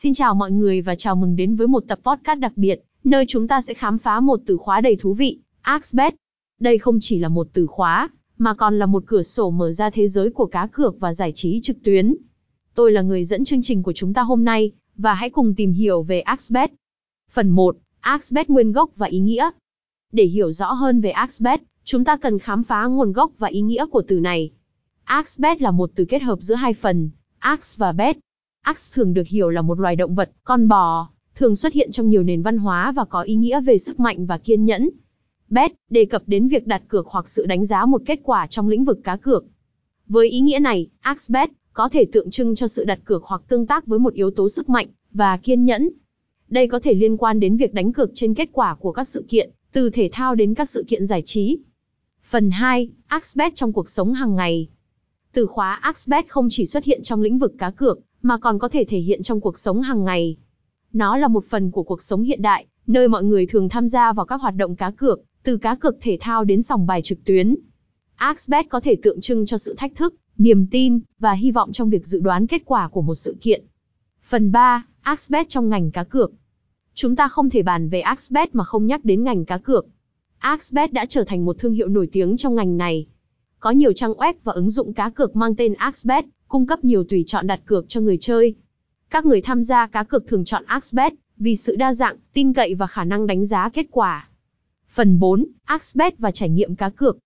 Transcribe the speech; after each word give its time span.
Xin 0.00 0.14
chào 0.14 0.34
mọi 0.34 0.50
người 0.50 0.80
và 0.80 0.94
chào 0.94 1.16
mừng 1.16 1.36
đến 1.36 1.56
với 1.56 1.66
một 1.66 1.84
tập 1.88 1.98
podcast 2.02 2.40
đặc 2.40 2.52
biệt, 2.56 2.82
nơi 3.04 3.24
chúng 3.28 3.48
ta 3.48 3.60
sẽ 3.60 3.74
khám 3.74 3.98
phá 3.98 4.20
một 4.20 4.40
từ 4.46 4.56
khóa 4.56 4.80
đầy 4.80 4.96
thú 4.96 5.14
vị, 5.14 5.38
Axbet. 5.60 6.14
Đây 6.60 6.78
không 6.78 6.98
chỉ 7.00 7.18
là 7.18 7.28
một 7.28 7.48
từ 7.52 7.66
khóa, 7.66 8.08
mà 8.38 8.54
còn 8.54 8.78
là 8.78 8.86
một 8.86 9.02
cửa 9.06 9.22
sổ 9.22 9.50
mở 9.50 9.72
ra 9.72 9.90
thế 9.90 10.08
giới 10.08 10.30
của 10.30 10.46
cá 10.46 10.66
cược 10.66 11.00
và 11.00 11.12
giải 11.12 11.32
trí 11.34 11.60
trực 11.62 11.82
tuyến. 11.84 12.14
Tôi 12.74 12.92
là 12.92 13.02
người 13.02 13.24
dẫn 13.24 13.44
chương 13.44 13.62
trình 13.62 13.82
của 13.82 13.92
chúng 13.92 14.14
ta 14.14 14.22
hôm 14.22 14.44
nay, 14.44 14.72
và 14.96 15.14
hãy 15.14 15.30
cùng 15.30 15.54
tìm 15.54 15.72
hiểu 15.72 16.02
về 16.02 16.20
Axbet. 16.20 16.70
Phần 17.30 17.50
1. 17.50 17.76
Axbet 18.00 18.50
nguyên 18.50 18.72
gốc 18.72 18.90
và 18.96 19.06
ý 19.06 19.18
nghĩa. 19.18 19.50
Để 20.12 20.24
hiểu 20.24 20.52
rõ 20.52 20.72
hơn 20.72 21.00
về 21.00 21.10
Axbet, 21.10 21.60
chúng 21.84 22.04
ta 22.04 22.16
cần 22.16 22.38
khám 22.38 22.62
phá 22.62 22.86
nguồn 22.86 23.12
gốc 23.12 23.32
và 23.38 23.48
ý 23.48 23.60
nghĩa 23.60 23.86
của 23.86 24.02
từ 24.08 24.20
này. 24.20 24.50
Axbet 25.04 25.62
là 25.62 25.70
một 25.70 25.90
từ 25.94 26.04
kết 26.04 26.22
hợp 26.22 26.38
giữa 26.40 26.54
hai 26.54 26.74
phần, 26.74 27.10
ax 27.38 27.78
và 27.78 27.92
bet. 27.92 28.16
Ax 28.68 28.92
thường 28.94 29.14
được 29.14 29.26
hiểu 29.26 29.50
là 29.50 29.62
một 29.62 29.80
loài 29.80 29.96
động 29.96 30.14
vật, 30.14 30.30
con 30.44 30.68
bò, 30.68 31.08
thường 31.34 31.56
xuất 31.56 31.72
hiện 31.72 31.90
trong 31.90 32.08
nhiều 32.08 32.22
nền 32.22 32.42
văn 32.42 32.58
hóa 32.58 32.92
và 32.92 33.04
có 33.04 33.22
ý 33.22 33.34
nghĩa 33.34 33.60
về 33.60 33.78
sức 33.78 34.00
mạnh 34.00 34.26
và 34.26 34.38
kiên 34.38 34.64
nhẫn. 34.64 34.88
Bet 35.48 35.72
đề 35.90 36.04
cập 36.04 36.22
đến 36.26 36.48
việc 36.48 36.66
đặt 36.66 36.82
cược 36.88 37.06
hoặc 37.06 37.28
sự 37.28 37.46
đánh 37.46 37.64
giá 37.64 37.86
một 37.86 38.02
kết 38.06 38.20
quả 38.22 38.46
trong 38.46 38.68
lĩnh 38.68 38.84
vực 38.84 38.98
cá 39.04 39.16
cược. 39.16 39.44
Với 40.06 40.28
ý 40.28 40.40
nghĩa 40.40 40.58
này, 40.58 40.88
Axbet 41.00 41.50
có 41.72 41.88
thể 41.88 42.04
tượng 42.12 42.30
trưng 42.30 42.54
cho 42.54 42.68
sự 42.68 42.84
đặt 42.84 43.00
cược 43.04 43.24
hoặc 43.24 43.42
tương 43.48 43.66
tác 43.66 43.86
với 43.86 43.98
một 43.98 44.14
yếu 44.14 44.30
tố 44.30 44.48
sức 44.48 44.68
mạnh 44.68 44.86
và 45.12 45.36
kiên 45.36 45.64
nhẫn. 45.64 45.88
Đây 46.48 46.68
có 46.68 46.80
thể 46.80 46.94
liên 46.94 47.16
quan 47.16 47.40
đến 47.40 47.56
việc 47.56 47.74
đánh 47.74 47.92
cược 47.92 48.10
trên 48.14 48.34
kết 48.34 48.48
quả 48.52 48.74
của 48.74 48.92
các 48.92 49.08
sự 49.08 49.24
kiện, 49.28 49.50
từ 49.72 49.90
thể 49.90 50.08
thao 50.12 50.34
đến 50.34 50.54
các 50.54 50.70
sự 50.70 50.84
kiện 50.88 51.06
giải 51.06 51.22
trí. 51.24 51.58
Phần 52.30 52.50
2, 52.50 52.90
Axbet 53.06 53.54
trong 53.54 53.72
cuộc 53.72 53.88
sống 53.88 54.12
hàng 54.12 54.36
ngày. 54.36 54.68
Từ 55.32 55.46
khóa 55.46 55.74
Axbet 55.74 56.28
không 56.28 56.48
chỉ 56.50 56.66
xuất 56.66 56.84
hiện 56.84 57.02
trong 57.02 57.22
lĩnh 57.22 57.38
vực 57.38 57.54
cá 57.58 57.70
cược, 57.70 57.98
mà 58.22 58.38
còn 58.38 58.58
có 58.58 58.68
thể 58.68 58.84
thể 58.84 58.98
hiện 58.98 59.22
trong 59.22 59.40
cuộc 59.40 59.58
sống 59.58 59.82
hàng 59.82 60.04
ngày. 60.04 60.36
Nó 60.92 61.16
là 61.16 61.28
một 61.28 61.44
phần 61.44 61.70
của 61.70 61.82
cuộc 61.82 62.02
sống 62.02 62.22
hiện 62.22 62.42
đại, 62.42 62.66
nơi 62.86 63.08
mọi 63.08 63.24
người 63.24 63.46
thường 63.46 63.68
tham 63.68 63.88
gia 63.88 64.12
vào 64.12 64.26
các 64.26 64.40
hoạt 64.40 64.54
động 64.56 64.76
cá 64.76 64.90
cược, 64.90 65.20
từ 65.42 65.56
cá 65.56 65.74
cược 65.74 65.96
thể 66.00 66.16
thao 66.20 66.44
đến 66.44 66.62
sòng 66.62 66.86
bài 66.86 67.02
trực 67.02 67.24
tuyến. 67.24 67.56
Axbet 68.16 68.68
có 68.68 68.80
thể 68.80 68.96
tượng 69.02 69.20
trưng 69.20 69.46
cho 69.46 69.58
sự 69.58 69.74
thách 69.74 69.94
thức, 69.94 70.14
niềm 70.38 70.66
tin 70.66 71.00
và 71.18 71.32
hy 71.32 71.50
vọng 71.50 71.72
trong 71.72 71.90
việc 71.90 72.06
dự 72.06 72.20
đoán 72.20 72.46
kết 72.46 72.62
quả 72.64 72.88
của 72.88 73.02
một 73.02 73.14
sự 73.14 73.36
kiện. 73.40 73.64
Phần 74.28 74.52
3, 74.52 74.86
Axbet 75.00 75.48
trong 75.48 75.68
ngành 75.68 75.90
cá 75.90 76.04
cược. 76.04 76.32
Chúng 76.94 77.16
ta 77.16 77.28
không 77.28 77.50
thể 77.50 77.62
bàn 77.62 77.88
về 77.88 78.00
Axbet 78.00 78.54
mà 78.54 78.64
không 78.64 78.86
nhắc 78.86 79.04
đến 79.04 79.24
ngành 79.24 79.44
cá 79.44 79.58
cược. 79.58 79.86
Axbet 80.38 80.92
đã 80.92 81.06
trở 81.06 81.24
thành 81.24 81.44
một 81.44 81.58
thương 81.58 81.72
hiệu 81.72 81.88
nổi 81.88 82.08
tiếng 82.12 82.36
trong 82.36 82.54
ngành 82.54 82.76
này. 82.76 83.06
Có 83.60 83.70
nhiều 83.70 83.92
trang 83.92 84.12
web 84.12 84.34
và 84.44 84.52
ứng 84.52 84.70
dụng 84.70 84.92
cá 84.92 85.10
cược 85.10 85.36
mang 85.36 85.56
tên 85.56 85.74
Axbet, 85.74 86.24
cung 86.48 86.66
cấp 86.66 86.84
nhiều 86.84 87.04
tùy 87.04 87.24
chọn 87.26 87.46
đặt 87.46 87.60
cược 87.66 87.88
cho 87.88 88.00
người 88.00 88.16
chơi. 88.20 88.54
Các 89.10 89.26
người 89.26 89.40
tham 89.40 89.62
gia 89.62 89.86
cá 89.86 90.02
cược 90.02 90.26
thường 90.26 90.44
chọn 90.44 90.64
Axbet 90.66 91.12
vì 91.36 91.56
sự 91.56 91.76
đa 91.76 91.94
dạng, 91.94 92.16
tin 92.32 92.52
cậy 92.52 92.74
và 92.74 92.86
khả 92.86 93.04
năng 93.04 93.26
đánh 93.26 93.46
giá 93.46 93.68
kết 93.68 93.86
quả. 93.90 94.28
Phần 94.94 95.18
4, 95.18 95.44
Axbet 95.64 96.18
và 96.18 96.30
trải 96.30 96.48
nghiệm 96.48 96.74
cá 96.74 96.88
cược. 96.88 97.18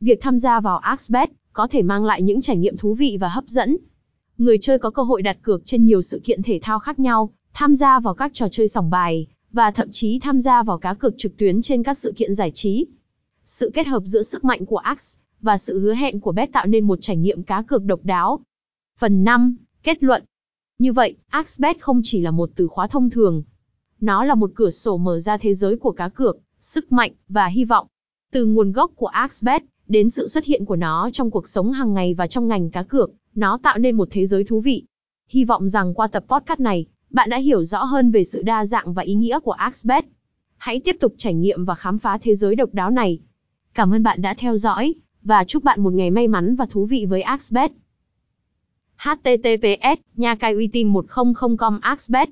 Việc 0.00 0.20
tham 0.20 0.38
gia 0.38 0.60
vào 0.60 0.78
Axbet 0.78 1.30
có 1.52 1.66
thể 1.66 1.82
mang 1.82 2.04
lại 2.04 2.22
những 2.22 2.40
trải 2.40 2.56
nghiệm 2.56 2.76
thú 2.76 2.94
vị 2.94 3.16
và 3.20 3.28
hấp 3.28 3.44
dẫn. 3.46 3.76
Người 4.38 4.58
chơi 4.60 4.78
có 4.78 4.90
cơ 4.90 5.02
hội 5.02 5.22
đặt 5.22 5.38
cược 5.42 5.64
trên 5.64 5.84
nhiều 5.84 6.02
sự 6.02 6.20
kiện 6.24 6.42
thể 6.42 6.58
thao 6.62 6.78
khác 6.78 6.98
nhau, 6.98 7.30
tham 7.52 7.74
gia 7.74 8.00
vào 8.00 8.14
các 8.14 8.30
trò 8.34 8.48
chơi 8.50 8.68
sòng 8.68 8.90
bài, 8.90 9.26
và 9.52 9.70
thậm 9.70 9.88
chí 9.92 10.18
tham 10.18 10.40
gia 10.40 10.62
vào 10.62 10.78
cá 10.78 10.94
cược 10.94 11.14
trực 11.18 11.36
tuyến 11.36 11.62
trên 11.62 11.82
các 11.82 11.98
sự 11.98 12.12
kiện 12.16 12.34
giải 12.34 12.50
trí. 12.54 12.86
Sự 13.44 13.70
kết 13.74 13.86
hợp 13.86 14.02
giữa 14.04 14.22
sức 14.22 14.44
mạnh 14.44 14.66
của 14.66 14.76
Ax 14.76 15.16
và 15.40 15.58
sự 15.58 15.80
hứa 15.80 15.94
hẹn 15.94 16.20
của 16.20 16.32
bet 16.32 16.52
tạo 16.52 16.66
nên 16.66 16.84
một 16.84 16.98
trải 17.00 17.16
nghiệm 17.16 17.42
cá 17.42 17.62
cược 17.62 17.84
độc 17.84 18.00
đáo. 18.02 18.40
Phần 19.00 19.24
5. 19.24 19.56
Kết 19.82 20.02
luận. 20.02 20.24
Như 20.78 20.92
vậy, 20.92 21.16
Axbet 21.28 21.80
không 21.80 22.00
chỉ 22.04 22.20
là 22.20 22.30
một 22.30 22.50
từ 22.56 22.66
khóa 22.66 22.86
thông 22.86 23.10
thường. 23.10 23.42
Nó 24.00 24.24
là 24.24 24.34
một 24.34 24.50
cửa 24.54 24.70
sổ 24.70 24.96
mở 24.96 25.18
ra 25.18 25.36
thế 25.36 25.54
giới 25.54 25.76
của 25.76 25.92
cá 25.92 26.08
cược, 26.08 26.38
sức 26.60 26.92
mạnh 26.92 27.12
và 27.28 27.46
hy 27.46 27.64
vọng. 27.64 27.86
Từ 28.32 28.46
nguồn 28.46 28.72
gốc 28.72 28.90
của 28.96 29.06
Axbet 29.06 29.62
đến 29.88 30.10
sự 30.10 30.26
xuất 30.26 30.44
hiện 30.44 30.64
của 30.64 30.76
nó 30.76 31.10
trong 31.12 31.30
cuộc 31.30 31.48
sống 31.48 31.72
hàng 31.72 31.94
ngày 31.94 32.14
và 32.14 32.26
trong 32.26 32.48
ngành 32.48 32.70
cá 32.70 32.82
cược, 32.82 33.10
nó 33.34 33.58
tạo 33.62 33.78
nên 33.78 33.96
một 33.96 34.08
thế 34.10 34.26
giới 34.26 34.44
thú 34.44 34.60
vị. 34.60 34.84
Hy 35.28 35.44
vọng 35.44 35.68
rằng 35.68 35.94
qua 35.94 36.06
tập 36.06 36.24
podcast 36.28 36.60
này, 36.60 36.86
bạn 37.10 37.30
đã 37.30 37.36
hiểu 37.36 37.64
rõ 37.64 37.84
hơn 37.84 38.10
về 38.10 38.24
sự 38.24 38.42
đa 38.42 38.64
dạng 38.64 38.94
và 38.94 39.02
ý 39.02 39.14
nghĩa 39.14 39.40
của 39.40 39.52
Axbet. 39.52 40.04
Hãy 40.56 40.80
tiếp 40.80 40.96
tục 41.00 41.14
trải 41.16 41.34
nghiệm 41.34 41.64
và 41.64 41.74
khám 41.74 41.98
phá 41.98 42.18
thế 42.22 42.34
giới 42.34 42.56
độc 42.56 42.74
đáo 42.74 42.90
này. 42.90 43.18
Cảm 43.74 43.94
ơn 43.94 44.02
bạn 44.02 44.22
đã 44.22 44.34
theo 44.34 44.56
dõi 44.56 44.94
và 45.22 45.44
chúc 45.44 45.64
bạn 45.64 45.80
một 45.82 45.92
ngày 45.92 46.10
may 46.10 46.28
mắn 46.28 46.56
và 46.56 46.66
thú 46.66 46.86
vị 46.86 47.06
với 47.06 47.22
Axbet 47.22 47.72
https 49.04 49.98
nha 50.22 50.32
cai 50.40 50.54
uy 50.60 50.68
tín 50.74 50.92
100com 50.92 51.78
Axbet. 51.92 52.30